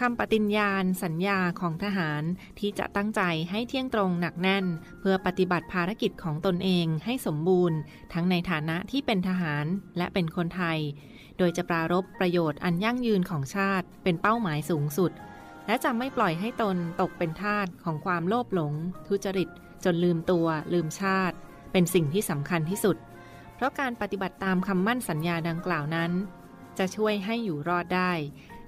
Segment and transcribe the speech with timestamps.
[0.00, 2.22] คำปฏิญญาณ สัญญาของทหาร
[2.58, 4.64] ที่จะตั้งใจให้เที่ยงตรงหนักแน่น
[5.00, 7.78] เพื่อปฏิบัติภารกิจของตนเองให้สมบูรณ์
[8.12, 9.66] ทั้งในฐานะที่เป็นทหาร
[9.98, 10.78] และเป็นคนไทย
[11.38, 15.12] โดยจะปรารบประโยชน์อันยั่งยืนของชาติเป็นเป้าหมายสูงสุด
[15.66, 18.72] และจะไม่ปล่อยให้ตนตกเป็นทาสของความโลภหลง
[19.08, 19.48] ทุจริต
[19.84, 21.36] จนลืมตัว ลืมชาติ
[21.72, 22.96] เป็นสิ่งที่สำคัญที่สุด
[23.54, 26.12] เพราะการปฏิบัติตามคำมั่นสัญญาดังกล่าวนั้น
[26.78, 28.12] จะช่วยให้อยู่รอดได้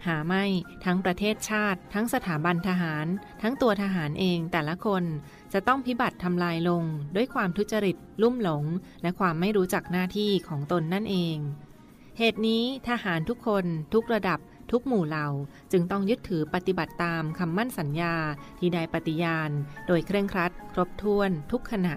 [0.06, 0.44] หาไม่
[0.84, 3.06] ทั้งประเทศชาติ ทั้งสถาบันทหาร
[3.42, 5.04] ทั้งตัวทหารเองแต่ละคน
[5.52, 6.84] จะต้องพิบัติทำลายลง
[7.16, 8.64] ด้วยความทุจริต ลุ่มหลง
[9.02, 11.36] และความไม่รู้จักหน้าที่ของตนนั่นเอง
[12.18, 14.40] เหตุนี้ทหารทุกคนทุกระดับ
[14.72, 15.28] ทุกหมู่เหล่า
[15.72, 18.14] จึงต้องยึดถือปฏิบัติตามคำมั่นสัญญา
[18.58, 19.50] ที่ได้ปฏิญาณ
[19.86, 21.94] โดยเคร่งครัด ครบถ้วนทุกขณะ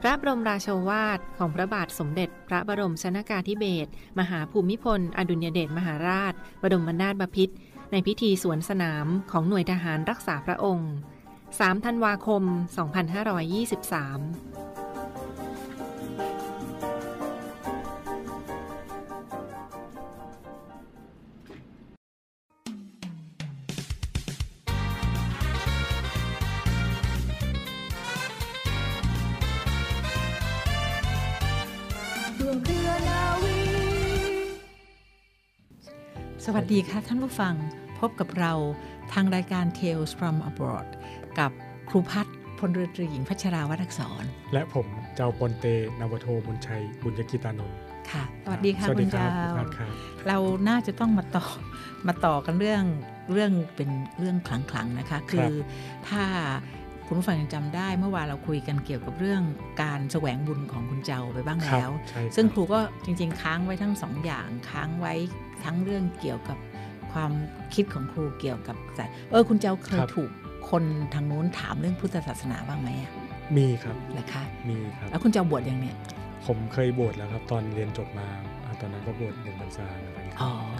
[0.00, 7.54] พระบรมราโชวาทของพระบาทสมเด็จ พระบรมชนากาธิเบศรมหาภูมิพล อดุลยเดชมหาราช บรมนาถบพิตร
[7.90, 10.92] ในพิธีสวนสนามของหน่วยทหารรักษาพระองค์
[11.38, 12.48] 3 ธันวาคม 2523
[36.46, 37.54] สวัสดีค่ะท่านผู้ฟัง
[38.00, 38.52] พบกับเรา
[39.12, 40.88] ทางรายการ Tales from Abroad
[41.38, 41.50] กับ
[41.88, 42.26] ครูพัฒ
[42.58, 45.64] พลเรือตรีหญิงพัชราวัฒกษร และผมเจ้าปนเต
[46.00, 47.78] นวโทบุญชัย บุญยกิตานนท์
[48.10, 49.28] ค่ะ สวัสดีค่ะคุณเจ้า
[50.28, 51.44] เราน่าจะต้องมาต่อ
[52.06, 52.84] มาต่อกันเรื่อง
[53.32, 55.52] เรื่องเป็นเรื่องขลังๆนะคะ คือ
[56.08, 56.22] ถ้า
[57.12, 59.42] คุณผู้ฟังยังจำได้ เมื่อวานเราคุยกันเกี่ยวกับเรื่อง
[59.82, 61.90] การแสวงบุญของคุณเจ้าไปบ้างแล้ว
[62.36, 65.14] ซึ่งครูก็จริง ๆ ค้างไว้ทั้งสองอย่างค้างไว้
[65.64, 66.58] ทั้งเรื่องเกี่ยวกับ
[67.12, 67.32] ความ
[67.74, 68.76] คิดของครูเกี่ยวกับ
[69.30, 70.30] เออคุณเจ้าเคยถูก
[70.70, 70.82] คน
[71.14, 72.88] ทางนู้นถามเรื่องพุทธศาสนาบ้างไหม
[73.56, 75.96] มีครับนะคะมีครับแล้วคุณเจ้าบวชยังเนี่ย
[76.46, 78.28] ผมเคยบวชแล้วครับ ตอนเรียนจบมา
[78.80, 80.20] ตอนนั้นก็บวชหนึ่งพรรษาอะไร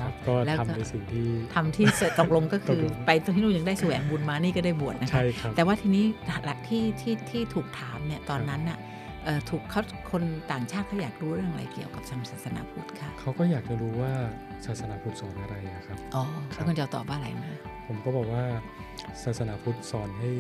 [0.00, 6.05] ครับก็ทำในสิ่งที่ทำที่เสร็จตกลงก็คือไปตรงที่นู่นยังได้แสวงบุญมานี่ก็ได้บวชนะคะใช่ครับแต่ว่าทีนี้
[6.44, 8.78] หลักที่ที่ที่ถูกถามเนี่ยตอนนั้นน่ะ
[9.49, 10.22] ถูกเขา คน
[10.53, 14.12] ต่างชาติเขาอยากรู้เรื่องอะไรเกี่ยวกับศาสนาพุทธค่ะเขาก็อยากจะรู้ว่า
[14.66, 15.56] ศาสนาพุทธสอนอะไร
[15.87, 16.22] ครับอ๋อ
[16.53, 18.44] แล้วคุณจะตอบว่าอะไรนะผมก็บอกว่า
[19.25, 20.31] ศาสนาพุทธสอนให้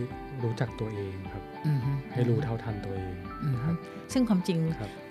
[0.42, 1.44] รู้จักตัวเองครับ
[2.12, 3.14] ให้รู้เท่าทันตัวเอง
[3.64, 3.76] ครับ
[4.12, 4.58] ซึ่งความจริง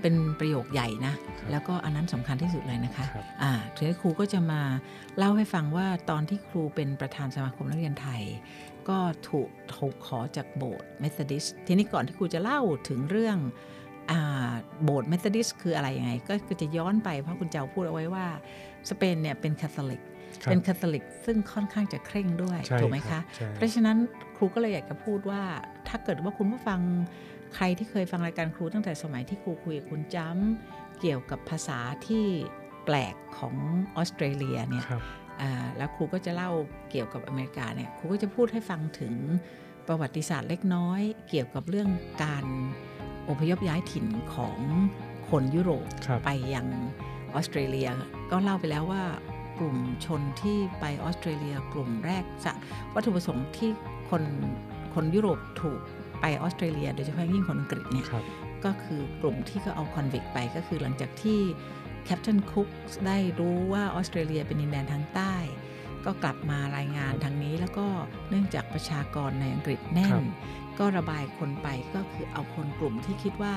[0.02, 1.14] เป็นประโยคใหญ่นะ
[1.52, 3.06] แล้วก็อันนั้นสำคัญที่สุดเลยนะคะ
[3.44, 4.62] อ่าทีนี้ครูก็จะมา
[5.18, 8.22] เล่าให้ฟังว่าตอนที่ครูเป็นประธานสมาคมนักเรียนไทย
[8.90, 8.98] ก็
[9.30, 13.38] ถูกถูกขอจากโบสถ์ Methodist ทีนี้ก่อนที่ครูจะเล่าถึงเรื่อง
[14.84, 18.26] โบสถ์ Methodist คืออะไรยังไง ก็คือจะย้อนไปเพราะคุณเจ้าพูดเอาไว้ว่า
[18.90, 20.02] สเปนเนี่ยเป็นคาทอลิก
[20.50, 23.20] เป็นคาทอลิกซึ่งค่อนข้างจะเคร่งด้วย ถูกไหมคะ
[23.56, 23.98] เพราะฉะนั้น
[24.36, 25.42] ครูก็เลยอยากจะพูดว่า
[25.88, 26.80] ถ้าเกิดว่าคุณผู้ฟัง
[27.56, 32.26] ใครที่เคยฟังรายการครูตั้งแต่สมัยที่ครูคุยกับคุณจ้ำเกี่ยวกับภาษาที่
[32.86, 33.56] แปลกของ
[33.96, 34.86] ออสเตรเลียเนี่ย
[35.78, 36.52] แล้วครูก็จะเล่า
[36.92, 39.14] เกี่ยวกับอเมริกาเนี่ยครูก็จะพูดให้ฟังถึง
[39.88, 41.90] ประวัติศาสตร์เล็กน้อย เกี่ยวกับเรื่อง
[42.24, 42.46] การ
[43.30, 44.58] อพยพย้ายถิ่นของ
[45.30, 45.86] คนยุโรป
[46.26, 46.68] ไปยัง
[47.34, 47.90] ออสเตรเลีย
[48.32, 49.04] ก็เล่าไปแล้วว่า
[49.60, 52.52] กลุ่มชนที่ไปออสเตรเลีย กลุ่มแรกจะ
[52.94, 53.70] วัตถุประสงค์ที่
[54.10, 54.24] คน
[54.94, 55.80] คนยุโรปถูก
[56.22, 58.08] ไปออสเตรเลีย โดยเฉพาะยิ่งคนอังกฤษเนี่ย
[58.66, 61.40] ก็คือกลุ่มที่ก็เอาคอนวิกไปก็คือหลังจากที่
[62.06, 62.68] แคปตันคุก
[63.08, 65.36] ได้รู้ว่าออสเตรเลียเป็นดินแดนทางใต้
[66.10, 67.86] ก็กลับมารายงานทางนี้ แล้วก็
[68.30, 70.24] เนื่องจากประชากรในอังกฤษแน่น
[70.80, 73.56] ก็ระบายคนไปก็คือเอาคนกลุ่มที่คิดว่า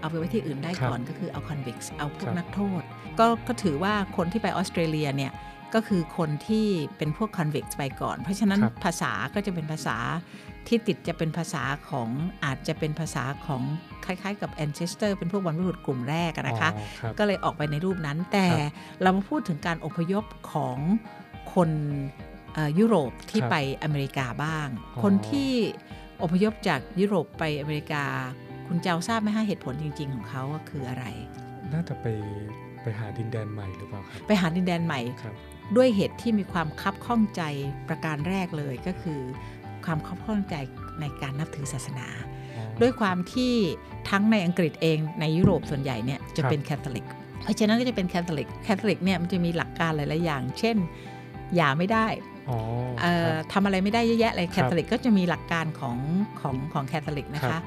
[0.00, 2.82] เอาไปไว้ที่อื่นได้ก่อนก็คือเอาคอนวิกเอาพวกนักโทษ
[3.18, 5.32] ก็ก็ถือว่าคนที่ไปออสเตรเลียเนี่ย
[5.74, 6.66] ก็คือคนที่
[6.98, 9.96] เป็นพวกคอนวิกไปก่อน เพราะฉะนั้นภาษาก็จะเป็นภาษา
[10.68, 12.08] ที่ติดจะเป็นภาษาของ
[12.44, 13.62] อาจจะเป็นภาษาของ
[14.04, 16.70] คล้ายๆ กับแอนเชสเตอร์เป็นพวกบรรพบุรุษกลุ่มแรกนะคะ
[17.18, 18.46] ก็เลยออกไปในรูปนั้นแต่
[19.02, 20.78] เรามาพูดถึงการอพยพของ
[21.56, 21.70] คน
[22.78, 24.68] ยุโรปที่ไปอเมริกาบ้าง
[25.02, 25.52] คนที่
[26.22, 28.04] อพยพจากยุโรปไปอเมริกา
[28.66, 31.04] คุณเจ้าทราบไหมฮะเหตุผลจริง ๆ ของเขาคืออะไร
[31.72, 32.06] น่าจะไป
[32.82, 35.00] ไปหาดินแดนใหม่หรือเปล่าครับ ไปหาดินแดนใหม่
[35.76, 37.42] ด้วยเหตุที่มีความคับข้องใจ
[37.88, 39.20] ประการแรกเลยก็คือ
[39.84, 40.54] ความคับข้องใจ
[41.00, 42.06] ในการนับถือศาสนา
[42.80, 43.52] ด้วยความที่
[44.10, 47.06] ทั้งในอังกฤษเองในยุโรปส่วนใหญ่เนี่ยจะเป็นแคทอลิก
[47.42, 50.76] เพราะฉะนั้นก็จะเป็นแคทอลิก แคทอลิกเนี่ยมันจะมีหลักการหลาย ๆ อย่าง เช่น
[51.54, 52.06] หย่าไม่ได้
[53.52, 55.96] ทำอะไรไม่ได้เยอะแยะเลยแคทอลิกก็จะมีหลักการของ
[56.40, 57.58] ของของแคทอลิกนะคะ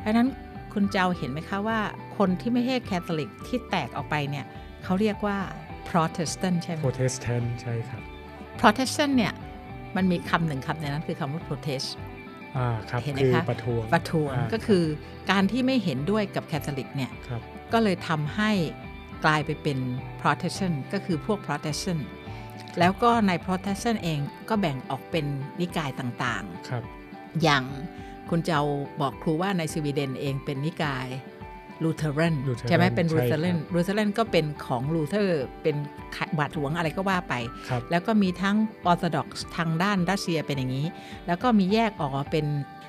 [0.00, 0.28] เพราะนั้น
[0.72, 1.78] คุณเจ้าเห็นไหมคะว่า
[2.18, 4.44] คนที่ไม่ใช่แคทอลิกที่แตกออกไปเนี่ย
[4.84, 5.38] เขาเรียกว่า
[5.88, 8.02] Protestant ใช่ไหม Protestant ใช่ครับ
[8.60, 9.32] Protestant เนี่ย
[9.96, 11.88] มันมีคำหนึ่งคำในนั้นคือคำว่า protest
[12.56, 14.84] อ่าครับเห็นไหมคือคะประท้วงประท้วงก็คือ
[15.30, 17.40] การที่ไม่เห็นด้วยกับแคทอลิกเนี่ยครับ
[17.72, 18.50] ก็เลยทำให้
[19.24, 19.78] กลายไปเป็น
[20.20, 25.26] Protestant ก็คือพวก Protestant แล้วก็ใน Protestant เองก็แบ่งออกเป็น
[25.60, 27.64] นิกายต่างครับๆอย่าง
[28.30, 28.62] คุณเจ้า
[29.00, 31.06] บอกครูว่าในสวีเดนเองเป็นนิกาย
[31.82, 35.76] ลูเทเรน Lutheran ใช่ไหมเป็นใช่ลูครับเทเรนลูเทเรนก็เป็นของลูเทอร์ เป็น
[36.38, 37.34] บาทหลวงอะไรก็ว่าไป
[37.68, 38.56] ครับแล้วก็มีทั้ง
[38.86, 40.86] Orthodox ทางด้านรัสเซียเป็นอย่างนี้
[41.26, 42.46] แล้วก็มีแยกออกมาเป็น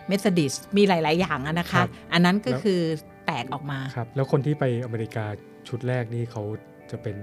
[0.07, 2.81] Methodist มีหลาย ๆ อย่างอะนะคะครับอันนั้นก็แล้วคือ
[3.25, 5.25] แตกออกมาครับแล้วคนที่ไปอเมริกา
[5.67, 6.43] ชุดแรกนี่เขา
[6.91, 7.17] จะเป็น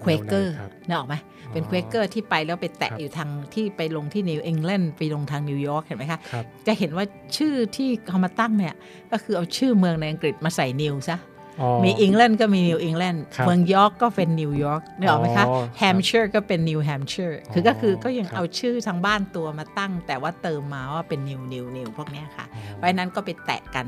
[0.00, 1.14] Quaker แนวไหนครับนึกออกไหม
[1.52, 7.04] เป็นอ๋อเควเกอร์ที่ไปแล้วไปแตะครับอยู่ทางที่ไปลงที่นิวอิงแลนด์ไปลงทางนิวยอร์กเห็นไหมคะครับจะเห็นว่า
[7.36, 8.74] ชื่อที่เขามาตั้งเนี่ย
[9.12, 11.18] ก็คือเอาชื่อเมืองในอังกฤษมาใส่ New ซะ
[11.60, 23.86] อ๋อมีอิงแลนด์ก็มีนิวอิงแลนด์ครับเมืองยอร์กก็เป็นนิวยอร์กนึกออกไหมคะอ๋อครับแฮมเชอร์ก็เป็นนิวแฮมเชอร์คือก็คือก็ยังเอาชื่อทางบ้านตัวมาตั้ง แต่ว่าเติมมาว่าเป็นนิวนิวนิวพวกเนี้ยค่ะอ๋อเพราะฉะนั้นก็ไปแตะกัน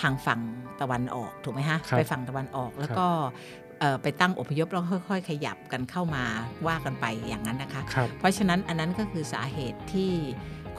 [0.00, 0.40] ทางฝั่ง
[0.80, 3.59] ตะวันออกถูกไหมฮะครับไปฝั่งตะวันออกแล้วก็เอ่อ
[4.02, 6.24] ไปตั้งอพยพแล้วค่อยๆ ขยับกันเข้ามา
[6.66, 10.12] ว่ากันไปอย่างนั้นนะคะครับเพราะฉะนั้นอันนั้นก็คือสาเหตุที่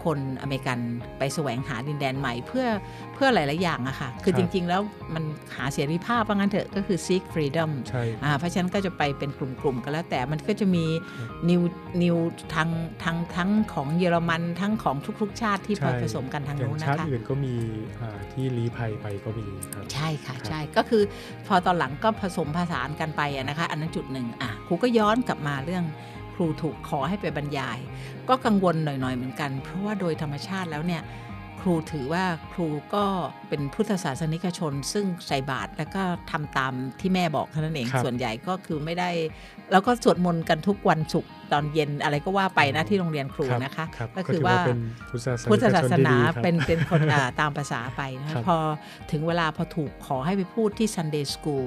[0.04, 0.80] คนอเมริกัน
[1.18, 2.68] ไปแสวงหาดินแดนใหม่เพื่อ
[3.14, 4.82] เพื่อหลาย ๆ อย่างอะค่ะ คือครับจริง ๆ แล้ว
[5.14, 5.24] มัน
[5.56, 10.86] หาเสรีภาพว่างั้นเถอะก็คือ seek freedom ใช่อ่าเพราะฉะนั้นก็จะไปเป็นกลุ่ม ๆ กันแล้วแต่มันก็จะมี
[11.18, 11.62] ครับนิว
[12.02, 12.18] นิว
[12.54, 12.70] ทาง
[13.04, 17.54] ทางทั้งของเยอรมันทั้งของทุก ๆ ชาติที่ใช่ผสมกันทางอย่างนู้นนะชาติคะอื่นก็มี
[18.02, 21.04] อ่าที่ลี้ภัยไปก็มีครับใช่ค่ะครับใช่ก็คือ
[21.48, 25.86] พอตอนหลังก็ผสมผสานกันไปอะนะคะ อันนั้นจุดหนึ่งอะครูก็ย้อนกลับมาเรื่อง
[26.34, 27.80] ครูถูกขอให้ไปบรรยาย
[28.30, 31.04] ก็กังวลหน่อยๆเหมือนกัน เพราะว่าโดยธรรมชาติแล้วเนี่ย
[31.66, 33.06] ครูถือว่าครูก็
[33.50, 36.02] เป็นพุทธศาสนิกชน ซึ่งใส่บาตรแล้วก็
[36.32, 39.10] ทำตามที่แม่บอกเท่านั้นเองครับส่วนใหญ่ก็คือไม่ได้
[39.72, 44.80] แล้วก็สวดมนต์กันทุกวันศุกร์ตอนเย็นอะไรก็ว่าไปนะที่โรงเรียนครูรับนะคะรับก็คือถืว่าเป็น
[45.10, 48.58] พุทธศาสพุทธศาสนาชที่ดีครับเป็นเป็นคนอ่าตามภาษาไปนะครัคะบพอ
[49.12, 51.66] ถึงเวลาพอถูกขอให้ไปพูดที่ Sunday School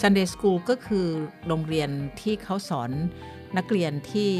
[0.00, 1.06] Sunday School ก็คือ
[1.48, 1.90] โรงเรียน
[2.20, 2.90] ที่เขาสอน
[3.56, 4.30] นักเรียนที่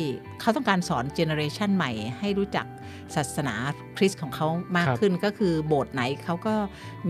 [0.40, 2.66] เขาต้องการสอนเจเนอเรชันใหม่ ให้รู้จัก
[3.14, 3.54] ศาสนา
[3.96, 6.54] คริสต์ของเขามากครับขึ้นก็คือโบสถ์ไหนเขาก็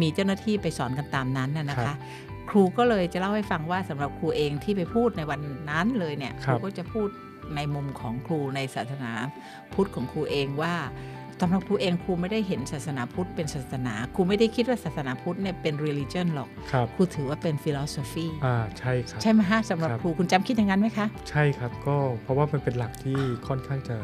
[0.00, 1.97] มีเจ้าหน้าที่ไปสอนกันตามนั้นน่ะนะคะครับ
[2.50, 7.08] ครูก็เลยจะเล่าให้ฟังว่าสำหรับครูเองที่ไปพูดในวันนั้นเลยเนี่ยคครูบก็จะพูด
[7.56, 9.12] ในมุมของครูในศาสนา
[9.73, 10.75] พุทธของครูเองว่า
[11.41, 23.19] สำหรับครูเองครูไม่ได้เห็นศาสนาพุทธเป็นศาสนาครูไม่ได้คิดว่าศาสนาพุทธเนี่ยเป็น religion หรอกครับครูถือว่าเป็น philosophy อ่าใช่ครับใช่ไหมฮะสำหรับครับครูคุณจำคิดอย่างนั้นไหมคะ ใช่ครับก็เพราะว่ามันเป็นหลักที่
[23.49, 23.97] ค่อนข้างจะ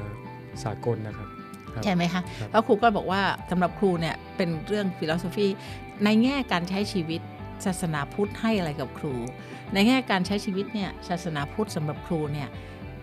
[0.65, 1.29] สากลนะครับ
[1.73, 5.47] ครับใช่ไหมคะครับแล้วครูก็บอกว่าสำหรับครูเนี่ยเป็นเรื่อง philosophy
[6.05, 7.21] ในแง่การใช้ชีวิต
[7.67, 9.15] ศาสนาพุทธให้อะไรกับครู
[9.75, 12.49] ในแง่การใช้ชีวิตเนี่ยศาสนาพุทธสำหรับครูเนี่ย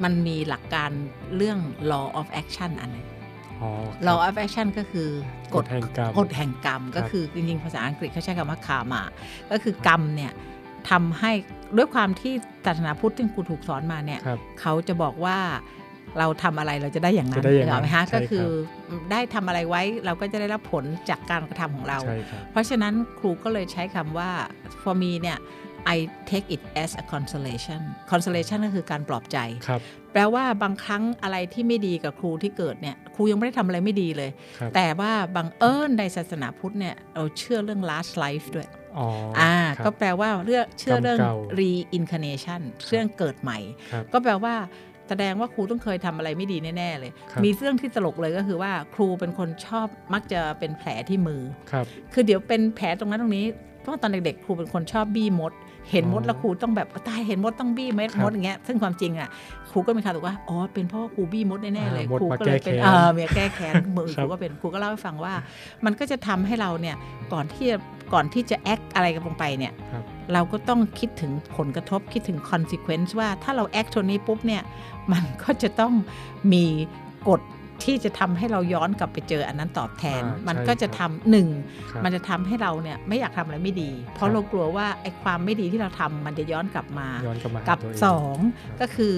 [0.04, 0.90] มันมีหลักการ
[1.36, 1.60] เรื่อง
[1.92, 3.19] law of action อันหนึงอ๋อครับ
[4.08, 5.10] law of action ก็คือ
[5.56, 9.04] กฎแห่งกรรมกฎแห่งกรรมก็คือจริงๆภาษาอังกฤษเขาใช้คำว่าคามา
[9.52, 10.32] ก็คือกรรมเนี่ย
[10.90, 11.32] ทำให้
[11.78, 12.34] ด้วยความที่
[12.66, 15.38] ศาสนาพุทธที่ครูถูกสอนมาเนี่ยครับเขาจะบอกว่า
[16.20, 18.48] เราทำอะไรเราจะได้อย่างนั้นจะได้อย่างนั้นเหรอไหมฮะใช่ก็คือ
[18.90, 24.30] ครับได้ทำอะไรไว้เราก็จะได้รับผลจากการกระทำของเราใช่ครับเพราะฉะนั้นครูก็เลยใช้คำว่า
[24.82, 25.38] for me เนี่ย
[25.96, 25.98] I
[26.30, 27.82] take it as a consolation
[28.12, 29.82] consolation ก็คือการปลอบใจครับ
[30.14, 38.68] แปลว่าบางครั้งอะไรที่ไม่ดีกับครูที่เกิดเนี่ย ครูยังไม่ได้ทำอะไรไม่ดีเลยครับแต่ว่าบังเอิญในศาสนาพุทธเนี่ย เราเชื่อเรื่อง last life ด้วย
[38.98, 39.08] อ๋อ
[39.40, 43.60] อ่าครับก็แปลว่าเรื่องเชื่อเรื่องกรรมเก่า reincarnation เรื่องเกิดใหม่
[43.92, 44.56] ครับก็แปลว่า
[45.10, 53.46] แสดงว่าครูต้องเคยทำอะไรไม่ดีแน่ ๆ เลยครับมีเรื่องที่ตลกเลยก็คือว่าครูเป็นคนชอบมักจะเป็นแผลที่มือ ครับ คือเดี๋ยวเป็นแผลตรงนั้นตรงนี้
[53.80, 55.54] เพราะว่าตอนเด็กๆ ครูเป็นคนชอบบี้มด
[55.92, 59.30] เห็นมดอ๋อแล้วครูต้องแบบตายเห็นมดต้องบี้เม็ดครับมดอย่างเงี้ยซึ่งความจริงอะ
[59.72, 65.34] ครูก็มีคำบอกว่าอ๋อเป็นเพราะว่าครูบี้มดแน่ๆเลยอ่ามดครูมาก็เลยเป็นแก้แค้นเออเมียแก้แค้นมือครับรูก็เป็นครูก็เล่าให้ฟังว่า
[65.86, 66.96] มันก็จะทำให้เราเนี่ย
[67.34, 67.78] ก่อนที่จะ
[68.14, 70.04] ก่อนที่จะ act อะไรกันลงไปเนี่ยครับ
[70.34, 74.62] เราก็ต้องคิดถึงผลกระทบคิดถึง consequence ว่าถ้าเรา act ตัวนี้ปุ๊บเนี่ย
[75.12, 75.94] มันก็จะต้อง
[76.54, 76.66] มี
[77.30, 77.42] กฎ
[77.84, 81.48] ที่จะทำให้เราย้อนกลับไปเจออันนั้นตอบแทนอ่ามัมันใช่ก็จะครับทำหนึ่ง
[81.92, 88.38] ครับมันจะทำให้เราเนี่ยไม่อยากทำอะไรไม่ดี เพราะครับเรากลัวว่าไอ้ความไม่ดีที่เราทำมันจะย้อนกลับมาย้อนกลับมาหากับตัวเอง
[88.82, 89.16] ก็คือ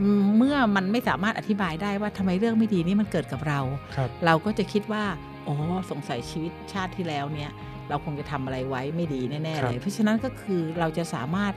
[0.00, 3.60] อืมเมื่อมันไม่สามารถอธิบายได้ว่าทำไมเรื่องไม่ดีนี้มันเกิดกับเรา
[3.96, 5.04] ครับเราก็จะคิดว่า
[5.46, 5.56] อ๋อ
[5.90, 7.52] สงสัยชีวิตชาติที่แล้วเนี่ย
[7.88, 11.52] เราคงจะทำอะไรไว้ไม่ดีแน่ๆเลย เพราะฉะนั้นก็คือเราจะสามารถ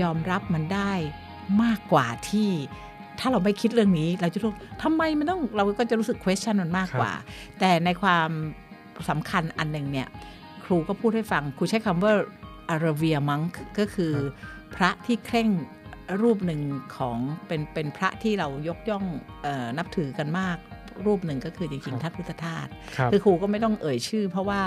[0.00, 0.92] ยอมรับมันได้
[1.62, 2.50] มากกว่าที่
[3.20, 7.12] ถ้าเราไม่คิดเรื่องนี้ เราจะรู้ทำไมมันต้องเราก็จะรู้สึก question มันมากกว่า
[7.60, 8.30] แต่ในความ
[9.08, 10.08] สำคัญอันหนึ่งเนี่ย
[10.64, 12.12] ครูก็พูดให้ฟัง ครูใช้คำว่า
[12.74, 14.12] a r a v i a monk ก็คือ
[14.76, 15.48] พระที่เคร่ง
[16.22, 16.60] รูปหนึ่ง
[16.96, 19.04] ของเป็นเป็นพระที่เรายกย่อง
[19.44, 20.56] ออนับถือกันมาก
[21.06, 22.66] รูปหนึ่งก็คือจริงๆท่านพุทธทาส
[23.12, 24.60] คือครูก็ไม่ต้องเอ่ยชื่อ เพราะว่า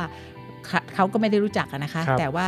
[0.96, 2.48] เขาก็ไม่ได้รู้จักนะคะ แต่ว่า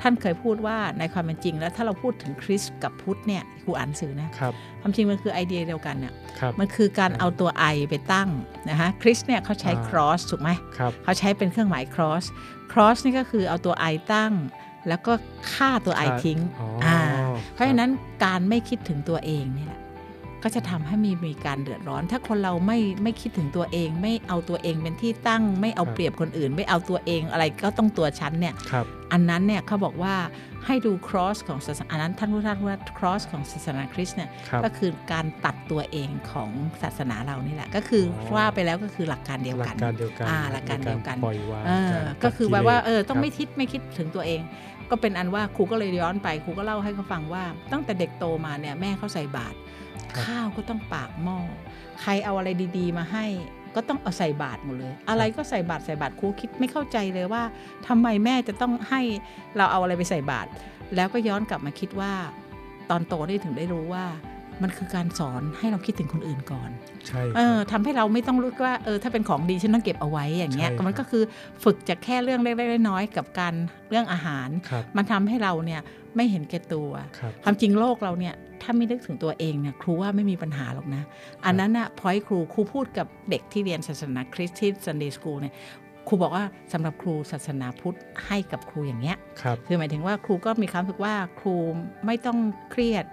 [0.00, 4.28] ท่านเคยพูดว่าในความเป็นจริง แล้วถ้าเราพูดถึงคริสกับพุทธเนี่ยครูอ่านสื่อนะ
[4.80, 6.12] ความจริงมันคือไอเดียเดียวกันเนี่ย
[6.60, 8.28] มันคือการเอาตัวไอไปตั้ง
[8.70, 10.50] นะคะคริสเนี่ยเขาใช้ cross ถูกไหม
[11.04, 12.24] เขาใช้เป็นเครื่องหมาย cross
[12.72, 14.32] cross นี่ก็คือเอาตัวไอตั้ง
[14.88, 15.12] แล้วก็
[15.52, 16.38] ฆ่าตัวไอทิ้ง
[16.84, 16.98] อ่า
[17.52, 17.90] เพราะฉะนั้น
[18.24, 19.80] การไม่คิดถึงตัวเองนี่แหละ
[20.42, 28.54] ก็จะทำให้มีมีการเดือดร้อน ถ้าคนเราไม่ไม่คิดถึงตัวเอง ไม่เอาตัวเองเป็นที่ตั้ง ไม่เอาเปรียบคนอื่น ไม่เอาตัวเองอะไรก็ต้องตัวฉันเนี่ย
[29.12, 30.14] อันนั้นเนี่ยเขาบอกว่า
[30.66, 34.30] ให้ดู cross ของศาสนาอันนั้นท่านผู้ท่านว่า cross ของศาสนาคริสต์เนี่ย
[34.64, 36.50] ก็คือการตัดตัวเองของ
[36.82, 38.04] ศาสนาเรานี่แหละ ก็คือ
[38.36, 41.64] ว่าไปแล้วก็คือหลักการเดียวกันหลักการเดียวกันอ่าหลักการเดียวกันปล่อยวาง
[42.24, 44.40] ก็คือแบบว่าเออต้องไม่คิดไม่คิดถึงตัวเอง
[44.90, 49.56] ก็เป็นอันว่าครูก็เลยย้อนไปครูก็เล่าให้เขาฟังว่าตั้งแต่เด็กโตมาเนี่ยแม่เขาใส่บาตร
[50.22, 51.38] ข้าวก็ต้องปากหม้อ
[52.00, 53.26] ใครเอาอะไรดีๆ มาให้
[53.76, 57.42] ก็ต้องเอาใส่บาตรหมดเลย อะไรก็ใส่บาตรใส่บาตรครูคิดไม่เข้าใจเลยว่า
[57.88, 59.00] ทำไมแม่จะต้องให้
[59.56, 60.48] เราเอาอะไรไปใส่บาตร
[60.94, 62.12] แล้วก็ย้อนกลับมาคิดว่า
[62.90, 64.04] ตอนโตได้ถึงได้รู้ว่า
[64.62, 66.70] มันคือการสอนให้เราคิดถึงคนอื่นก่อน
[67.06, 71.22] ใช่เออทำให้เราไม่ต้องรู้ว่าเออถ้าเป็นของดีฉันต้องเก็บเอาไว้อย่างเงี้ยมันก็คือ
[71.64, 73.54] ฝึกจากแค่เรื่องเล็กๆน้อยๆกับการ
[73.90, 74.48] เรื่องอาหาร
[74.96, 75.80] มันทำให้เราเนี่ย
[76.16, 76.90] ไม่เห็นแก่ตัว
[77.44, 81.02] ความจริงโลกเราเนี่ยถ้าไม่นึกถึงตัวเองเนี่ยครูว่าไม่มีปัญหาหรอกนะ
[81.44, 85.54] อันนั้นอะพอยครูครูพูดกับเด็กที่เรียนศาสนาคริสต์ที่ Sunday school เนี่ย
[86.08, 91.56] ครูบอกว่าสำหรับครูศาสนาพุทธให้กับครูอย่างเงี้ยครับคือหมายถึงว่าครูก็มีความรู้สึกว่าครู
[92.06, 92.38] ไม่ต้อง
[92.70, 93.04] เครียด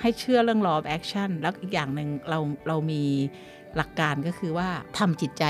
[0.00, 2.38] ให้เชื่อเรื่อง law of action แล้วอีกอย่างหนึ่งเรา
[2.68, 3.02] เรามี
[3.76, 5.44] หลักการก็คือว่าทำจิตใจ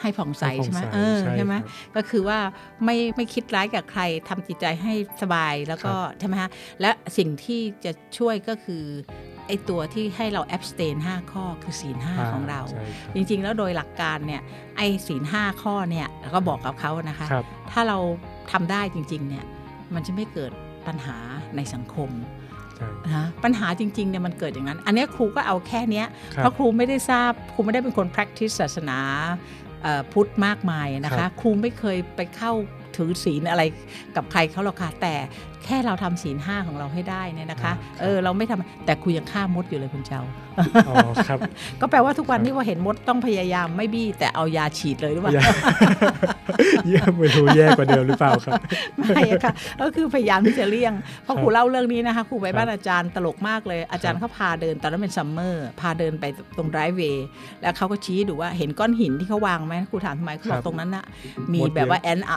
[0.00, 1.54] ให้ผ่องใสใช่ไหมเออใช่ไหม
[1.96, 2.38] ก็คือว่า
[2.84, 8.84] ไม่ไม่คิดร้ายกับใครทำจิตใจให้สบายแล้วก็ใช่ไหมฮะและสิ่งที่จะช่วยก็คือ
[9.46, 12.60] ไอตัวที่ให้เราแอบสเตน5 ข้อคือศีลห้าของเรา
[13.14, 14.42] จริง ๆ แล้วโดยหลักการเนี่ย
[14.76, 17.26] ไอศีลห้าข้อเนี่ยเราก็บอกกับเขานะคะ
[17.70, 17.98] ถ้าเรา
[18.52, 19.44] ทำได้จริง ๆ เนี่ย
[19.94, 20.52] มันจะไม่เกิด
[20.86, 21.16] ปัญหา
[21.56, 22.10] ในสังคม
[23.06, 26.04] นะปัญหาจริงๆเนี่ยมันเกิดอย่างนั้น อันนี้ครูก็เอาแค่นี้
[26.36, 28.98] เพราะครูไม่ได้ทราบครูไม่ได้เป็นคน practice ศาสนา
[30.12, 32.52] พุทธมากมายนะคะ ครูไม่เคยไปเข้า
[32.96, 33.62] ถือศีลอะไร
[34.16, 35.14] กับใครเขาหรอกค่ะแต่
[35.64, 40.22] แค่เราทำศีลห้าของเราให้ได้เนี่ยนะคะเออเราไม่ทำแต่คุยยังฆ่ามดอยู่เลยคุณเจ้า
[40.88, 40.96] อ๋อ
[41.28, 41.38] ครับ
[41.80, 45.32] ก็แปลว่าทุกวันนี้ว่าเห็นมดต้องพยายามไม่บี้แต่เอายาฉีดเลยหรือเปล่า
[46.90, 48.60] แย่ไม่รู้แย่กว่าเดิมหรือเปล่าครับ
[48.98, 50.92] ไม่ค่ะก็คือพยายามที่จะเลี่ยง
[51.24, 56.24] เพราะครูเล่าเรื่องนี้นะคะครูไปบ้านอาจารย์ตลกมากเลยอาจารย์เขาพาเดินตอนนั้นเป็นซัมเมอร์พาเดินไป
[56.56, 57.26] ตรงไดรฟ์เวย์
[57.62, 61.04] แล้วเขาก็ชี้ดูว่าเห็นก้อนหินที่เขาวางไหมครูถามทำไมเขาบอกตรงนั้นน่ะ
[61.52, 62.36] มีแบบว่าแอนเอา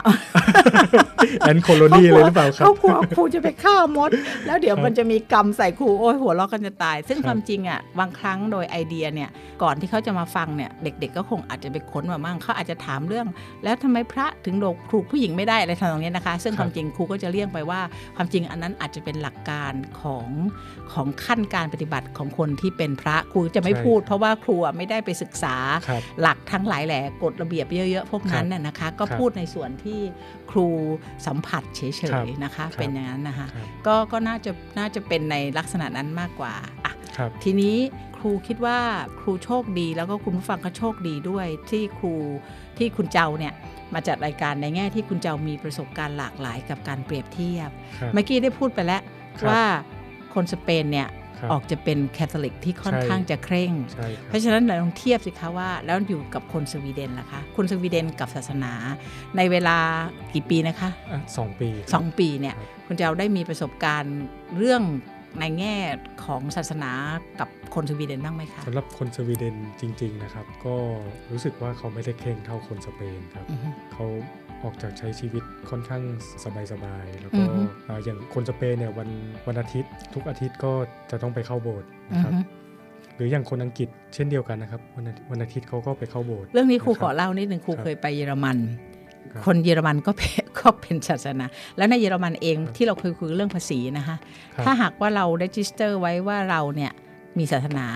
[1.40, 4.10] แอนโคโลนีเลยหรือเปล่าครับเขากลัวครูจะไปฆ่ามด
[4.46, 9.30] แล้วเดี๋ยวมันจะมีกรรมใส่ครูโอ้ยหัวเราะกันจะตาย ซึ่งความจริงอะบางครั้งโดยไอเดียเนี่ย
[9.62, 13.26] ก่อนที่เขาจะมาฟังเนี่ยเด็กๆก็คงอาจจะไปค้นมามั่งเขาอาจจะถามเรื่อง
[13.64, 17.80] แล้วทำไมพระถึงโดกครูผู้หญิงไม่ได้อะไรทำนองนี้นะคะ ซึ่งความจริงครูก็จะเลี่ยงไปว่า
[18.16, 20.28] ความจริงอันนั้นอาจจะเป็นหลักการของ
[20.92, 25.56] ของขั้นการปฏิบัติของคนที่เป็นพระครูจะไม่พูด เพราะว่าครูไม่ได้ไปศึกษา
[26.20, 30.00] หลักทั้งหลายแหล่กฎระเบียบเยอะๆพวกนั้นน่ะนะคะ ก็พูดในส่วนที่
[30.50, 30.68] ครู
[31.26, 31.80] สัมผัสเฉ
[32.24, 33.46] ยๆนะคะเป็นอย่างนั้นนะคะ
[33.86, 36.92] ก็ก็น่าจะน่าจะเป็นในลักษณะนั้นมากกว่าอะ
[37.44, 37.76] ทีนี้
[38.16, 38.78] ครูคิดว่า
[39.20, 42.14] ครูโชคดีแล้วก็คุณผู้ฟังก็โชคดีด้วยที่ครู
[42.78, 43.54] ที่คุณเจ้าเนี่ย
[43.94, 47.70] มาจัดรายการในแง่ที่คุณเจ้ามีประสบการณ์หลากหลายกับการเปรียบเทียบ
[48.12, 49.02] เมื่อกี้ได้พูดไปแล้ว
[49.48, 49.62] ว่า
[50.34, 51.08] คนสเปนเนี่ย
[51.52, 53.72] ออกจะเป็นแคทอลิกที่ค่อนข้างจะเคร่ง
[54.26, 58.72] เพราะฉะนั้นเราลองเทียบสิคะว่า แล้วอยู่กับคนสวีเดนล่ะคะคนสวีเดนกับศาสนา
[59.36, 59.76] ในเวลา
[60.34, 60.90] กี่ปีนะคะ
[61.36, 62.54] สองปีสองปีเนี่ย
[62.86, 64.16] คุณเจ้าได้มีประสบการณ์
[64.58, 64.82] เรื่อง
[65.40, 65.76] ในแง่
[66.24, 66.90] ของศาสนา
[67.40, 70.76] กับคนสวีเดนบ้างไหมคะสำหรับคนสวีเดนจริง ๆนะครับ ก็
[71.32, 73.46] รู้สึกว่าเขาไม่ได้เคร่งเท่าคนสเปนครับ
[73.92, 74.06] เขา
[74.62, 76.02] ออกจากใช้ชีวิตค่อนข้าง
[76.72, 77.42] สบายๆ แล้วก็
[78.04, 79.08] อย่างคนสเปนเนี่ยวัน
[79.46, 80.72] วันอาทิตย์ ทุกอาทิตย์ก็
[81.10, 82.32] จะต้องไปเข้าโบสถ์นะครับ
[83.16, 88.58] หรืออย่างคนอังกฤษเช่นเดียวกันนะครับวันวันอาทิตย์เขาก็ไปเข้าโบสถ์เรื่องนี้ครูขอเล่านิดหนึ่งครูเคยไปเยอรมัน
[89.46, 90.12] คนเยอรมันก็
[90.60, 91.46] ก็เป็นศาสนา
[91.76, 94.16] แล้วในเยอรมันเองที่เราเคยคุยเรื่องภาษีนะคะ
[94.64, 96.92] ถ้าหากว่าเรา register ไว้ว่าเราเนี่ย
[97.38, 97.86] มีศาสนา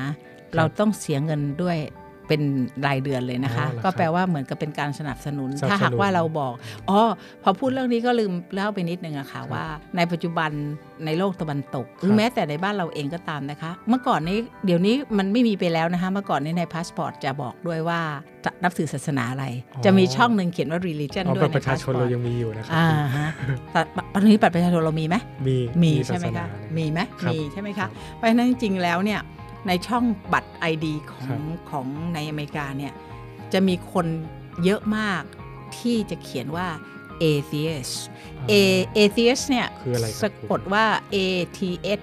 [0.56, 1.78] เราต้องเสียเงินด้วย
[2.28, 2.42] เป็น
[2.86, 6.52] รายเดือนเลยนะคะอ๋อเหรอครับก็แปลว่าเหมือนกับเป็นการสนับสนุนสนับสนุน ถ้าหากว่าเราบอก
[6.90, 7.00] อ๋อ
[7.42, 9.64] พอพูดเรื่องนี้ก็ลืมเล่าไปนิดนึงอะค่ะว่า
[9.96, 10.50] ในปัจจุบัน
[11.06, 18.00] ในโลกตะวันตก หรือแม้แต่ในบ้านเราเองก็ตามนะคะ เมื่อก่อนนี้เดี๋ยวนี้มันไม่มีไปแล้วนะคะเมื่อก่อนนี้ในพาสปอร์ตจะบอกด้วยว่า
[18.44, 19.44] จะนับถือศาสนาอะไร
[19.84, 23.28] จะมีช่องหนึ่งเขียนว่า religion อ๋อด้วยในพาสปอร์ต บัยตรในประชาชนเรายังมีอยู่นะครับอ่าฮะ
[23.72, 23.80] แต่
[24.14, 25.16] ตอนนี้บัตรประชาชนเรามีไหม
[25.46, 29.20] มีมีใช่ไหมศาสนาคะเนี่ยมีไหมครับมีใช่ไหมครัคะบเพราะฉะนั้นจริงๆแล้วเนี่ย
[29.66, 32.92] ในช่องบัตร ID ของครับของในอเมริกาเนี่ย
[33.52, 34.06] จะมีคน
[34.64, 35.22] เยอะมาก
[35.78, 36.68] ที่จะเขียนว่า
[37.22, 37.94] atheist
[38.50, 38.52] a
[38.98, 41.16] atheist เนี่ยคืออะไรครับสะกดว่า a
[41.56, 41.58] t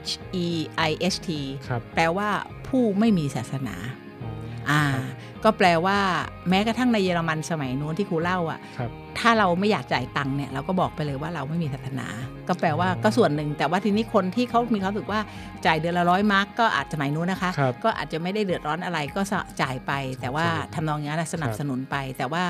[0.07, 0.11] h
[0.45, 0.47] e
[0.89, 1.29] i s t
[1.67, 2.29] ครับแปลว่า
[2.67, 3.75] ผู้ไม่มีศาสนา
[4.71, 5.03] อ๋ออ่าครับ
[5.43, 5.97] ก็แปลว่า
[6.49, 12.07] แม้กระทั่งในเยอรมันสมัยนู้นที่ครูเล่าอะครับถ้าเราไม่อยากจ่ายตังค์เนี่ยเราก็บอกไปเลยว่าเราไม่มีศาสนา
[12.47, 15.19] ก็แปลว่าอ๋อก็ส่วนหนึ่ง แต่ว่าทีนี้คนที่เขามีความรู้สึกว่า
[15.65, 19.21] จ่ายเดือนละร้อยมาร์กก็อาจจะสมัยนู้นนะคะครับก็อาจจะไม่ได้เดือดร้อนอะไรก็
[19.61, 19.91] จ่ายไป
[20.21, 22.43] แต่ว่าครับทำนองนี้นะสนับสนุนไป แต่ว่า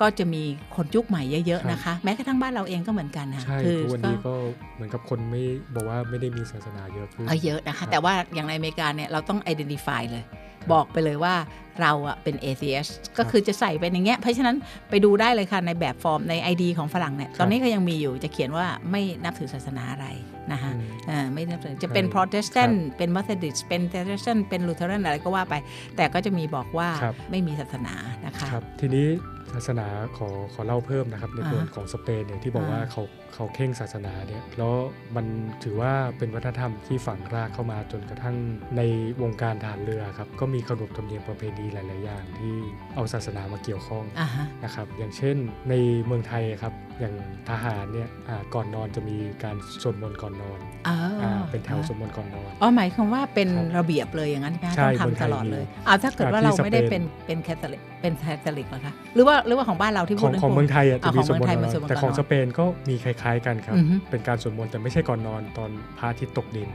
[0.00, 0.42] ก็จะมี
[0.76, 4.34] คนยุคใหม่เยอะครับๆนะคะ แม้กระทั่งบ้านเราเองก็เหมือนกันนะใช่คืทุกวันนี้ก็ก็
[4.74, 5.42] เหมือนกับคนไม่
[5.74, 10.24] บอกว่าไม่ได้มีศาสนาเยอะขึ้นเออเยอะนะครัคะบแต่ว่าอย่างในอเมริกาเนี่ยเราต้อง identify เลย
[10.72, 11.34] บอกไปเลยว่า
[11.80, 14.56] เราอะเป็น atheist ก็คือจะใส่ไปอย่างเงี้ย เพราะฉะนั้น
[14.90, 20.06] ไปดูได้เลยค่ะ ในแบบฟอร์มใน ID ของฝรั่งเนี่ย ตอนนี้ก็ยังมีอยู่จะเขียนว่าไม่นับถือศาสนาอะไร
[20.52, 25.54] นะคะอืมอ่าไม่นับถือจะเป็นใช่ Protestant ครับเป็น Methodist เป็น Protestant เป็น Lutheran อะไรก็ว่าไป
[25.96, 27.94] แต่ก็จะมีบอกว่าครับไม่มีศาสนา
[28.26, 29.06] นะคะครับทีนี้
[29.54, 33.02] ศาสนาขอขอเล่าเพิ่มนะครับในส่วนอ่าของสเปนเนี่ยที่บอกว่าอ่าเขา
[33.34, 34.72] เขาเข่งศาสนาเนี่ยแล้ว
[35.16, 35.26] มัน
[35.64, 38.36] ถือว่าเป็นวัฒนธรรมที่ฝังรากเข้ามาจนกระทั่ง
[38.76, 38.82] ใน
[39.22, 42.54] วงการทหารเรือครับก็มีขนบธรรมเนียมประเพณีหลาย ๆ อย่างที่
[42.94, 45.36] เอาศาสนามาเกี่ยวข้องอ่าฮะนะครับอย่างเช่น
[45.68, 45.74] ใน
[46.06, 47.14] เมืองไทยครับอย่าง
[47.50, 50.58] ทหารเนี่ยอ่าก่อนนอนจะมีการสวดมนต์ก่อนนอน
[50.88, 66.68] อ๋ออาเป็นแถวสวดมนต์ก่อนนอน อ๋อหมายความว่าเป็นครับระเบียบเลยอย่างนั้นใช่ไหมคะใช่ต้องเมืองไททำตยลอดมีเลยอ่าถ้าเกิดว่าอ่าที่เราไม่ได้สเปนเป็นเป็นแคทอลิกเป็นแคทอลิกเหรอคะหรือว่าหรือว่าของบ้านเราที่ขพูอดงนั่นของคเมืองไทยอะอ่าจะมีของสวดมนต์เมืองไทยก่อนนมันอนสวดมนต์แต่ของก่อนนอนสเปนก็มีคล้าย ๆ กันครับอือฮึเป็นการสวดมนต์แต่ไม่ใช่ก่อนนอนตอนพระอาทิตย์ตกดิน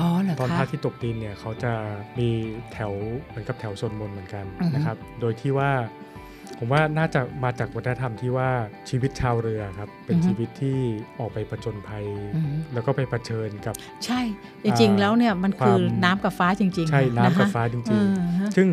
[0.00, 1.72] อ๋อเหรอตอนพคะระอาทิตย์ตกดินเนี่ยเขาจะ
[2.18, 2.28] มี
[2.72, 2.92] แถว
[3.28, 5.70] เหมือนกับแถวสวดมนต์เหมือนกันอือฮึนะครับ โดยที่ว่า
[6.58, 8.50] ผมว่าน่าจะมาจากวัฒนธรรมที่ว่า
[8.90, 10.78] ชีวิตชาวเรือครับ เป็นชีวิตที่
[11.18, 14.20] ออกไปประจนภัยอืมแล้วก็ไปเผชิญกับ ใช่
[14.64, 18.10] จริง ๆ แล้วเนี่ยมันคือความน้ำกับฟ้าจริง ๆ ใช่น้ำกับะคะฟ้าจเอริงอ
[18.40, 18.68] ฮะๆซึ่ง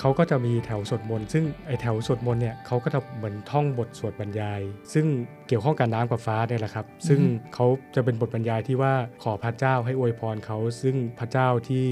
[0.00, 4.60] เขาก็จะมีแถวสวดมนต์ซึ่งไอแถวสวดมนต์เนี่ยเขาก็จะเหมือนท่องบทสวดบรรยาย
[4.94, 5.06] ซึ่ง
[5.48, 7.20] เกี่ยวข้องกับน้ำกับฟ้าเนี่ยแหละครับ ซึ่ง
[7.54, 11.86] เขาจะเป็นบทบรรยายที่ว่าขอพระเจ้าให้อวยพรเขาซึ่งพระเจ้าที่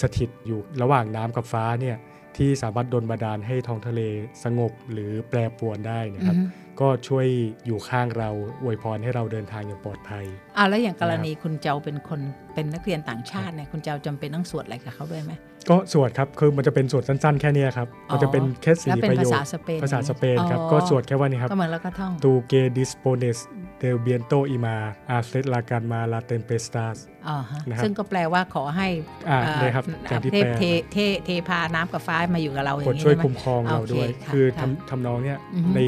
[0.00, 1.96] สถิตอยู่ระหว่างน้ำกับฟ้าเนี่ย
[2.38, 4.00] ที่สามารถดลบันดาลให้ท้องทะเล
[4.44, 7.26] สงบหรือแปรปรวนได้เนะครับอือฮึก็ช่วย
[7.66, 8.30] อยู่ข้างเรา
[8.62, 10.24] อวยพรให้เราเดินทางอย่างปลอดภัย
[10.56, 12.20] อ่าแล้วอย่างกรณีคุณเจ้าเป็นคน
[12.54, 15.32] เป็นนักเรียนต่างชาติเนี่ยคุณเจ้าจำเป็นต้องสวดอะไรกับเขาด้วยไหม
[15.70, 23.38] ก็สวดครับคือมันจะเป็นสวดสั้นๆ แค่เนี้ยครับมันจะเป็นแค่สี่แล้วเป็นประโยภาคษาสเปนภาษาสเปนครับอ๋อก็สวดแค่ว่านี้ครับก็เหมือนแล้วก็ท่องตูเกดิสโปเนส
[23.84, 24.76] เดลเบียนโตอิมา
[25.10, 26.96] อาเซตลาการมาลาเตมเปสตาส
[27.28, 28.88] อ๋อฮะนะครับซึ่งก็แปลว่าขอให้
[29.30, 35.80] อ่าเอ่อเนี่ยครับอย่างที่เทแปลเทเทเทพาน้ำกับฟ้ามาอยู่กับเราอย่าโปรดงนี้ช่วยใช่ไหมคุ้มครองเราด้วยโอเคค่ะคือค่ะทำทำนองเนี้ยอือฮึใน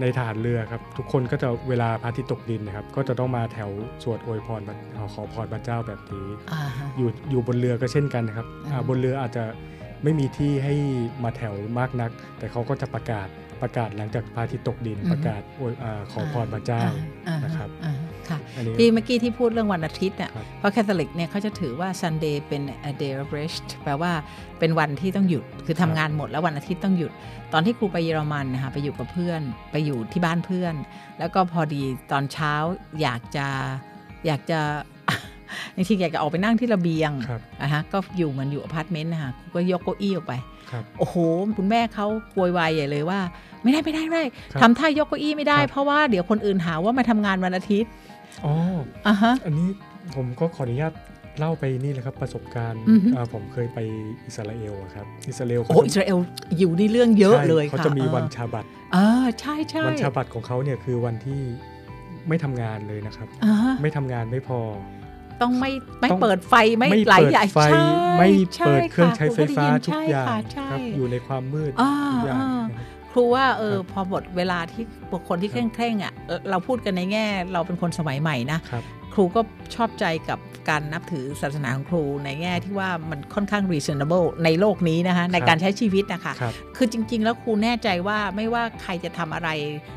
[0.00, 3.70] ในฐานเรือครับ ทุกคนก็จะเวลาพระอาทิตย์ตกดินนะครับ ก็จะต้องมาแถว
[4.02, 4.76] สวดอวยพรพระ
[5.14, 9.44] ขอพรพระเจ้าแบบนี้อ่าฮะอยู่อยู่บนเรือก็เช่นกันนะครับอืมอ่าบนเรืออาจจะ
[10.02, 10.74] ไม่มีที่ให้
[11.24, 13.28] มาแถวมากนัก แต่เขาก็จะประกาศ
[13.64, 16.82] ประกาศหลังจากพระอาทิตย์ตกดินประกาศอวยอาขอพรพระเจ้า
[17.28, 24.12] อ่าฮะนะครับอ่าฮะค่ะอันนี้ที่เมื่อกี้ที่พูดเรื่องวันอาทิตย์เนี่ยครับเพราะแคทอลิกเนี่ยเขาจะถือว่า Sunday เป็น a day of rest แปลว่า
[24.58, 27.12] เป็นวันที่ต้องหยุด คือทำงานหมดแล้ววันอาทิตย์ต้องหยุด
[27.52, 29.40] ตอนที่ครูไปเยอรมันนะคะไปอยู่กับเพื่อน
[29.72, 30.74] ไปอยู่ที่บ้านเพื่อน
[31.18, 32.54] แล้วก็พอดีตอนเช้า
[33.02, 33.46] อยากจะ
[34.26, 34.60] อยากจะ
[35.76, 40.32] จริงๆอยากจะออกไปนั่งที่ระเบียงครับนะฮะก็อยู่เหมือนอยู่อพาร์ตเมนต์นะคะครูก็ยกเก้าอี้ออกไป
[40.70, 41.16] ครับโอ้โห
[41.58, 43.20] คุณแม่เขาโวยวายใหญ่เลยว่า
[43.62, 47.90] ไม่ได้ไม่ได้ไม่ได้ครับทำท่ายกเก้าอี้ไม่ได้ครับเพราะว่าเดี๋ยวคนอื่นหาว่ามาทำงานวันอาทิตย์
[48.44, 48.54] อ๋อ
[49.06, 49.68] อะฮะอันนี้
[50.14, 50.92] ผมก็ขออนุญาต
[51.38, 53.78] เล่าไปนี่เลยครับประสบการณ์อือฮึอ่าผมเคยไป
[54.26, 56.18] อิสราเอลอะครับอิสราเอลโอ้อิสราเอล
[56.58, 61.40] อยู่ในเรื่องเยอะใช่เลยเขาค่ะจะมีออวันชาบัตเออใช่ใช่วันชาบัตของเขาเนี่ยคือวันที่
[62.28, 64.58] ไม่ทำงานเลยนะครับอ่าฮะไม่ทำงานไม่พอ
[65.42, 65.70] ต้องไม่
[66.00, 67.82] ไม่ต้องเปิดไฟไม่ไม่หลายเปิดอย่างไฟใช่
[68.18, 79.40] ไม่ใช่เปิดเครื่องค่ะใช้ไฟฟ้าครูก็ด้ยินทุกอย่างใช่ค่ะใช่ครับอยู่ในความมืดอ่าทุกอย่างอ่านะครับครูว่าเออครับพอหมดเวลาที่บุคคลที่คเครับร่งเคร่งๆอะเอ่อเราพูดกันในแง่ เราเป็นคนสมัยใหม่นะครับครูก็
[79.74, 89.48] ชอบใจกับการนับถือศาสนาของครูในแง่ที่ว่ามันค่อนข้าง reasonable ในโลกนี้นะคะในการใช้ชีวิตนะคะครับคือจริง ๆ แล้วครูแน่ใจว่าไม่ว่าใครจะทำอะไร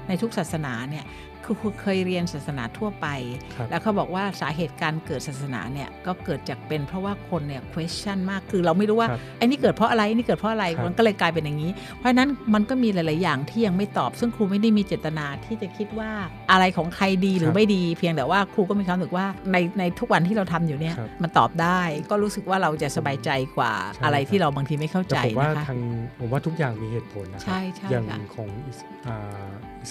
[0.07, 1.05] ในทุกศาสนาเนี่ย
[1.47, 3.07] คือครูเคยเรียนศาสนาทั่วไป
[3.55, 16.11] ครับแล้วเขาบอกว่าสาเหตุการเกิดศาสนาเนี่ยก็เกิดจากเป็นเพราะว่าคนเนี่ย question มากคือเราไม่รู้ว่าครับไอ้นี่เกิดเพราะอะไรไอ้นี่เกิดเพราะอะไรครับมันก็เลยกลายเป็นอย่างนี้ เพราะฉะนั้นมันก็มีหลาย ๆ อย่างที่ยังไม่ตอบ ซึ่งครูไม่ได้มีเจตนาที่จะคิดว่า
[16.51, 21.81] อะไรของใครดีหรือไม่ดี เพียงแต่ว่าครูก็มีความรู้สึกว่าในในทุกวันที่เราทำอยู่เนี่ยครับมันตอบได้
[22.11, 25.79] ก็รู้สึกว่าเราจะสบายใจกว่าใช่อะไรครับที่เราบางทีไม่เข้าแต่ใจผมว่านะคะทาง
[26.19, 28.71] ผมว่าทุกอย่างมีเหตุผลนะครัใช่ใช่อย่างค่ะของอิ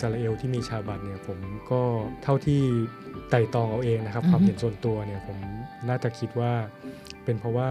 [0.01, 1.39] สอ่าอิสราเอลที่มีชาบัตเนี่ยผม
[1.71, 1.83] ก็
[2.23, 2.63] เท่าที่
[3.31, 5.39] ไต่ตองเอาเองนะครับ ความเห็นส่วนตัวเนี่ยผม
[5.89, 6.53] น่าจะคิดว่า
[7.25, 7.69] เป็นเพราะว่า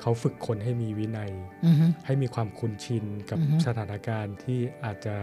[0.00, 1.32] เขาฝึกคนให้มีวินัย
[1.66, 5.16] อือฮึให้มีความคุ้นชินกับอือฮึสถานการณ์ที่อาจจะ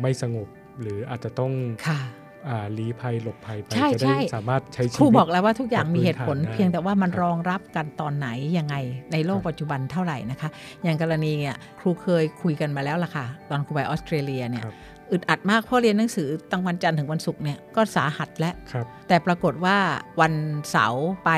[0.00, 0.48] ไม่สงบ
[0.80, 1.52] หรืออาจจะต้อง
[1.88, 2.00] ค่ะ
[2.48, 8.76] อ่าลี้ภัยหลบภัยไปใช่จะได้ใช่สามารถใช้ชีครูวิตบอกแล้วว่าทุกอย่างมีเหตุผลแบบพื้นฐานได้เพียงแต่ว่ามันครับรองรับกันตอนไหนยังไง
[9.12, 10.48] ในโลกครับปัจจุบันเท่าไหร่นะคะ
[10.82, 14.76] อย่างกรณีเนี่ยครูเคยคุยกันมาแล้วล่ะค่ะ ตอนครูไปออสเตรเลียเนี่ยครับ
[15.12, 19.76] อึดอัดมากเพราะเรียนหนังสือตั้งวันจันทร์ถึงวันศุกร์เนี่ยก็สาหัสและครับแต่ปรากฏว่า
[20.20, 20.32] วัน
[20.70, 21.30] เสาร์ไป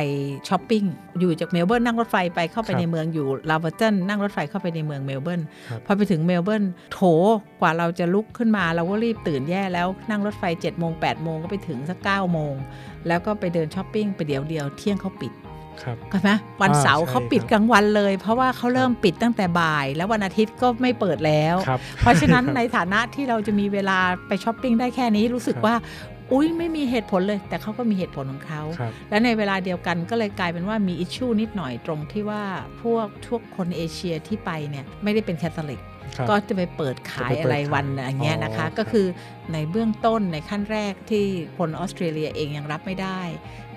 [0.48, 0.84] ช้อปปิ้ง
[1.18, 7.00] อยู่จากเมลเบิร์นนั่งรถไฟไปเข้าไปครับในเมืองอยู่ลาเวอร์ตันนั่งรถไฟเข้าไปในเมืองเมลเบิร์นครับพอไปถึงเมลเบิร์นโถ
[7.60, 12.54] กว่าเราจะลุกขึ้นมาเราก็รีบตื่นแย่แล้วนั่งรถไฟเจ็ดโมงแปดโมงก็ไปถึงสักเก้าโมง
[13.08, 15.32] แล้วก็ไปเดินช้อปปิ้งไปเดี๋ยวเดียวเที่ยงเขาปิด
[15.82, 16.30] ครับเข้าไหม
[16.62, 25.76] วันเสาร์อ่าใช่เขาปิดครับกลางวันเลย เพราะว่าเขาเริ่มปิดตั้งแต่บ่าย แล้ววันอาทิตย์ก็ไม่เปิดแล้วครับเพราะฉะนั้นในฐานะที่เราจะมีเวลาไปช้อปปิ้งได้แค่นี้รู้สึกครับว่า
[26.32, 32.42] อุ้ยไม่มีเหตุผลเลย แต่เขาก็มีเหตุผลของเขาครับและในเวลาเดียวกันก็เลยกลายเป็นว่ามี issue นิดหน่อยตรงที่ว่า
[32.82, 35.80] พวกทุกคนเอเชียที่ไปเนี่ยไม่ได้เป็นแคทอลิก
[36.16, 39.06] ครับก็จะไปเปิดขายจะไปเปิดอะไรวันขายอย่างเงี้ยนะคะอ๋อก็คือ
[39.52, 41.24] ในเบื้องต้นในขั้นแรกที่
[41.58, 43.20] คนออสเตรเลียเองยังรับไม่ได้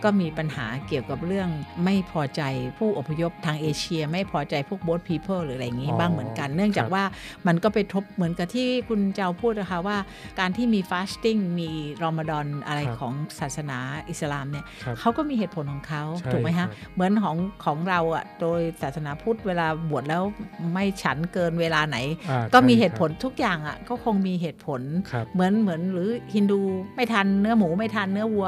[0.03, 1.49] ก็มีปัญหาเกี่ยวกับเรื่อง
[1.83, 2.41] ไม่พอใจ
[2.77, 7.03] ผู้อพยพทางเอเชีย ไม่พอใจพวก boat people หรืออะไรอย่างงี้บ้างเหมือนกัน เนื่องจากว่า
[7.47, 9.97] มันก็ไปทบเหมือนกับที่คุณเจ้าพูดนะคะว่า
[10.39, 11.69] การที่มี fasting มี
[12.03, 13.77] รอมฎอนอะไรครับของศาสนา
[14.09, 20.23] อิสลามเนี่ยครับเขาก็มีเหตุผลของเขาใช่ถูกไหมครัฮะบเหมือนของของเราอะโดยศาสนาพุทธเวลาบวชแล้ว
[20.71, 21.97] ไม่ฉันเกินเวลาไหน
[22.29, 24.81] อ่าก็มีใช่เหตุผลครับทุกอย่างอะก็คงมีเหตุผล
[25.11, 26.61] ครับเหมือนเหมือนหรือฮินดู
[26.95, 28.47] ไม่ทานเนื้อหมูไม่ทานเนื้อวัว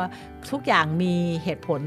[0.52, 1.82] ทุกอย่างมีเหตุผล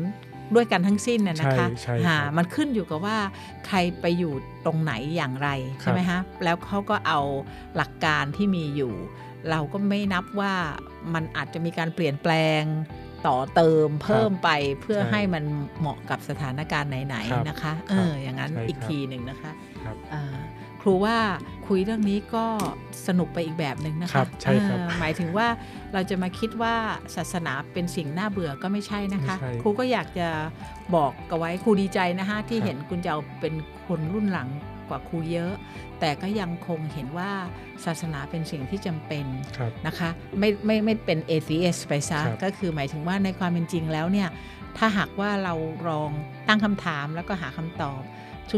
[0.55, 3.19] ด้วยกันทั้งสิ้นน่ะนะคะใช่ใช่ครับหามันขึ้นอยู่กับว่า
[3.67, 4.33] ใครไปอยู่
[4.67, 7.21] ตรงไหนอย่างไรครับใช่ไหมฮะ แล้วเขาก็เอา
[7.77, 8.95] หลักการที่มีอยู่
[9.51, 10.55] เราก็ไม่นับว่า
[11.15, 12.63] มันอาจจะมีการเปลี่ยนแปลง
[13.27, 15.45] ต่อเติมเพิ่มไปเพื่อใช่ให้มัน
[15.79, 19.53] เหมาะกับสถานการณ์ไหนครับๆนะคะครับเออ อย่างนั้นใช่อีกครับทีหนึ่งนะคะ
[20.85, 21.19] ครับอ่าครูว่า
[21.67, 22.47] คุยเรื่องนี้ก็
[23.07, 25.49] สนุกไปอีกแบบหนึ่งนะครัคะบใช่ครับเออหมายถึงว่า
[25.93, 26.75] เราจะมาคิดว่า
[27.17, 30.29] ศาสนาเป็นสิ่งน่าเบื่อก็ไม่ใช่นะคะไม่ใช่ครูก็อยากจะ
[30.95, 33.55] บอกกับไว้ครูดีใจนะคะที่ครับเห็นคุณเจ้าเป็น
[33.87, 34.49] คนรุ่นหลัง
[34.89, 35.53] กว่าครูเยอะ
[36.01, 37.31] แต่ก็ยังคงเห็นว่า
[37.85, 39.27] ศาสนาเป็นสิ่งที่จำเป็น
[39.59, 44.29] ครับนะคะไม่ไม่ไม่เป็น atheist ไปซะครับก็คือหมายถึงว่าในความเป็นจริงแล้วเนี่ย
[44.79, 45.55] ถ้าหากว่าเรา
[45.89, 46.11] ลอง
[46.49, 48.03] ตั้งคำถามแล้วก็หาคำตอบ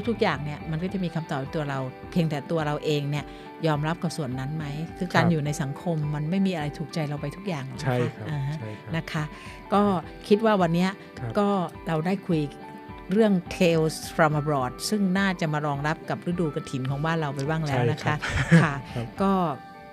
[0.08, 1.78] ทุกๆ อย่างเนี่ยมันก็จะมีคำตอบในตัวเรา
[2.10, 3.24] เพียงแต่ตัวเราเองเนี่ย
[3.66, 4.64] ยอมรับกับส่วนนั้นไหม
[4.98, 9.24] คือการครับอยู่ในสังคมมันไม่มีอะไรถูกใจเราไปทุกอย่างหรอกนะใช่คะครับอ่าฮะใช่ครับนะคะ
[9.74, 9.82] ก็
[10.28, 11.48] คิดว่าวันเนี้ยครับก็
[11.86, 12.40] เราได้คุย
[13.12, 19.32] เรื่อง Tales from abroad ซึ่งน่าจะมารองรับกับฤดูกระถินของบ้านเราไปบ้างแล้วนะคะใช่ครับค่ะครับก็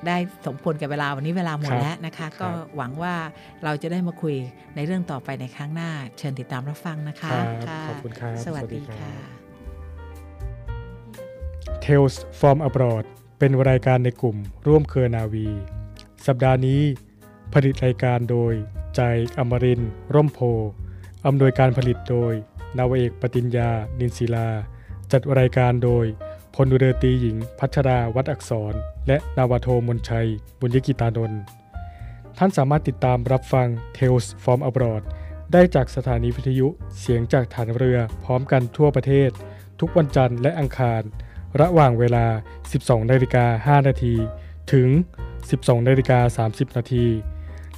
[0.07, 3.13] ได้สมควรกับเวลาวันนี้เวลาหมดครับแล้วนะคะ ก็หวังว่า
[3.63, 4.35] เราจะได้มาคุย
[4.75, 9.42] ในเรื่องต่อไปในครั้งหน้า เชิญติดตามรับฟังนะคะครับะขอบคุณครับสวัสสวัสดีดีครับค่ะ
[11.83, 13.05] Tales from abroad
[13.39, 15.47] เป็นรายการในกลุ่มร่วมเครือนาวี
[16.25, 16.81] สัปดาห์นี้
[17.53, 18.53] ผลิตรายการโดย
[18.95, 19.01] ใจ
[19.37, 19.81] อมริน
[20.13, 20.39] ร่มโพ
[21.25, 22.33] อำนวยการผลิตโดย
[22.77, 24.49] นาวเอกปติญญา นินศิลา
[25.11, 26.05] จัดรายการโดย
[26.55, 28.73] พลเรือตีหญิง พัชราวัดอักษร
[29.07, 30.27] และนาวโทมนชัย
[30.59, 31.41] บุญยกิตานนท์
[32.37, 35.03] ท่านสามารถติดตามรับฟัง Tales from abroad
[35.51, 36.67] ได้จากสถานีวิทยุ
[36.99, 39.29] เสียงจากฐานเรือพร้อมกันทั่วประเทศ
[39.79, 41.01] ทุกวันจันทร์และอังคาร
[41.61, 42.25] ระหว่างเวลา
[42.69, 44.15] 12นาฬิกา5นาที
[44.71, 44.87] ถึง
[45.37, 47.05] 12นาฬิกา30 นาที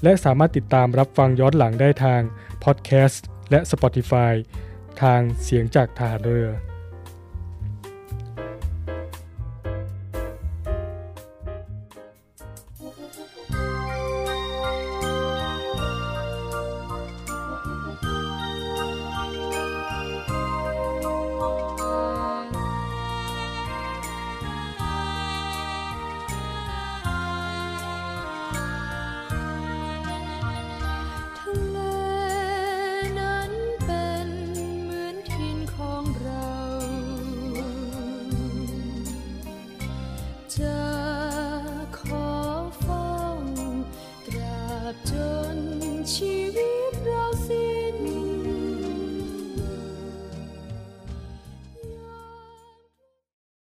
[0.04, 2.22] และสามารถติดตามรับฟังย้อนหลังได้ทาง
[2.64, 4.34] พอดแคสต์และ Spotify
[5.02, 6.50] ทางเสียงจากฐานเรือ